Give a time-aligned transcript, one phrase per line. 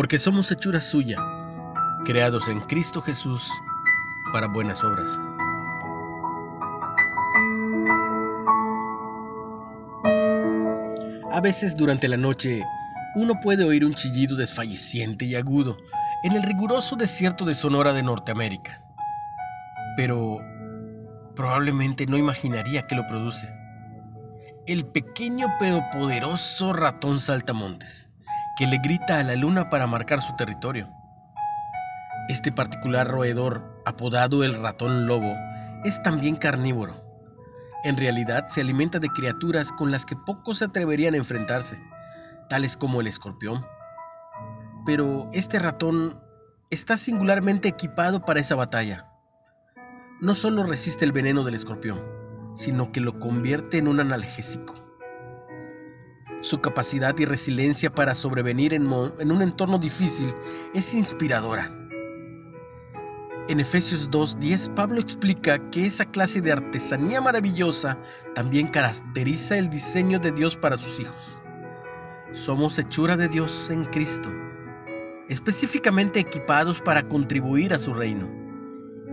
[0.00, 1.18] porque somos hechura suya,
[2.06, 3.52] creados en Cristo Jesús
[4.32, 5.06] para buenas obras.
[11.30, 12.64] A veces durante la noche
[13.14, 15.76] uno puede oír un chillido desfalleciente y agudo
[16.24, 18.82] en el riguroso desierto de Sonora de Norteamérica.
[19.98, 20.38] Pero
[21.36, 23.54] probablemente no imaginaría que lo produce.
[24.66, 28.08] El pequeño pero poderoso ratón saltamontes,
[28.60, 30.88] que le grita a la luna para marcar su territorio.
[32.28, 35.34] Este particular roedor, apodado el ratón lobo,
[35.84, 36.94] es también carnívoro.
[37.82, 41.82] En realidad se alimenta de criaturas con las que pocos se atreverían a enfrentarse,
[42.48, 43.66] tales como el escorpión.
[44.86, 46.22] Pero este ratón
[46.70, 49.10] está singularmente equipado para esa batalla
[50.20, 51.98] no solo resiste el veneno del escorpión,
[52.54, 54.74] sino que lo convierte en un analgésico.
[56.42, 60.34] Su capacidad y resiliencia para sobrevenir en, un entorno difícil
[60.72, 61.70] es inspiradora.
[63.48, 67.98] En Efesios 2.10 Pablo explica que esa clase de artesanía maravillosa
[68.34, 71.42] también caracteriza el diseño de Dios para sus hijos.
[72.32, 74.30] Somos hechura de Dios en Cristo,
[75.28, 78.28] específicamente equipados para contribuir a su reino.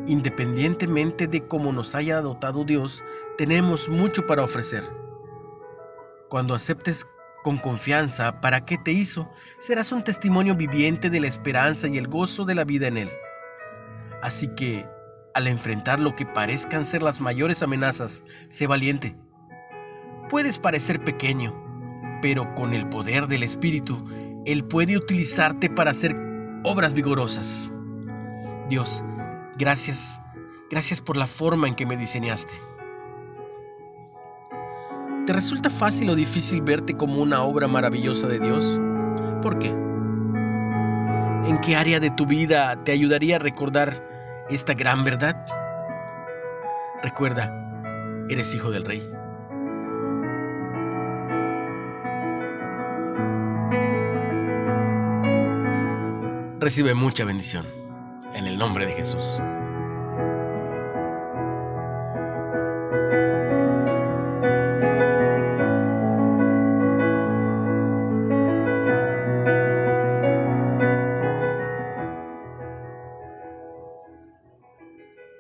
[0.08, 3.04] Independientemente de cómo nos haya dotado Dios,
[3.38, 4.84] tenemos mucho para ofrecer.
[6.30, 7.08] Cuando aceptes
[7.44, 12.08] con confianza para qué te hizo, serás un testimonio viviente de la esperanza y el
[12.08, 13.10] gozo de la vida en Él.
[14.22, 14.88] Así que,
[15.34, 19.16] al enfrentar lo que parezcan ser las mayores amenazas, sé valiente.
[20.30, 21.54] Puedes parecer pequeño,
[22.22, 24.04] pero con el poder del Espíritu,
[24.46, 26.16] Él puede utilizarte para hacer
[26.64, 27.72] obras vigorosas.
[28.70, 29.04] Dios,
[29.58, 30.22] Gracias,
[30.70, 32.54] gracias por la forma en que me diseñaste.
[35.28, 38.80] ¿Te resulta fácil o difícil verte como una obra maravillosa de Dios?
[39.42, 39.68] ¿Por qué?
[39.68, 44.02] ¿En qué área de tu vida te ayudaría a recordar
[44.50, 45.36] esta gran verdad?
[47.04, 47.52] Recuerda,
[48.30, 49.06] eres hijo del rey.
[56.62, 57.66] Recibe mucha bendición.
[58.34, 59.42] En el nombre de Jesús.